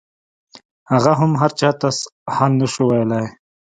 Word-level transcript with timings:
هغه 0.91 1.11
هم 1.19 1.31
هرچا 1.41 1.69
ته 1.79 1.87
حال 2.35 2.51
نسو 2.59 2.81
ويلاى. 2.89 3.25